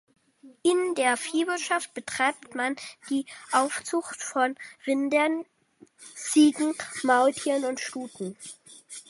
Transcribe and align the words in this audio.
In 0.63 0.95
der 0.95 1.15
Viehwirtschaft 1.15 1.93
betreibt 1.93 2.55
man 2.55 2.75
die 3.11 3.27
Aufzucht 3.51 4.19
von 4.19 4.55
Rindern, 4.87 5.45
Ziegen, 6.15 6.73
Maultieren 7.03 7.65
und 7.65 7.79
Stuten. 7.79 8.35